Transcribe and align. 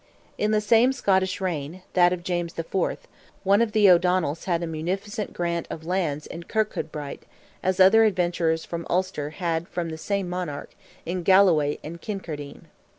In 0.35 0.49
the 0.49 0.61
same 0.61 0.93
Scottish 0.93 1.39
reign 1.39 1.83
(that 1.93 2.11
of 2.11 2.23
James 2.23 2.57
IV.), 2.57 2.75
one 3.43 3.61
of 3.61 3.71
the 3.71 3.87
O'Donnells 3.87 4.45
had 4.45 4.63
a 4.63 4.65
munificent 4.65 5.31
grant 5.31 5.67
of 5.69 5.85
lands 5.85 6.25
in 6.25 6.41
Kirkcudbright, 6.41 7.21
as 7.61 7.79
other 7.79 8.03
adventurers 8.03 8.65
from 8.65 8.87
Ulster 8.89 9.29
had 9.29 9.67
from 9.67 9.89
the 9.89 9.99
same 9.99 10.27
monarch, 10.27 10.71
in 11.05 11.21
Galloway 11.21 11.77
and 11.83 12.01
Kincardine. 12.01 12.69